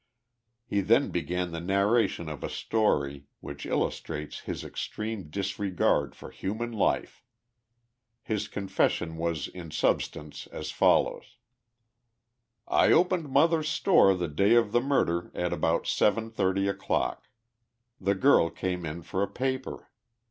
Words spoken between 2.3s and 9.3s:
a story, which illustrated his extreme disregard for human life. His confession